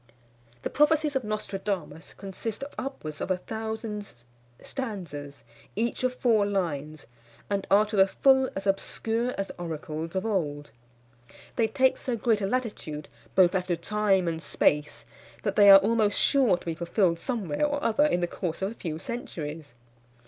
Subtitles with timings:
[0.63, 4.11] 1666.] The prophecies of Nostradamus consist of upwards of a thousand
[4.59, 5.43] stanzas,
[5.75, 7.05] each of four lines,
[7.51, 10.71] and are to the full as obscure as the oracles of old.
[11.55, 15.05] They take so great a latitude, both as to time and space,
[15.43, 18.71] that they are almost sure to be fulfilled somewhere or other in the course of
[18.71, 19.75] a few centuries.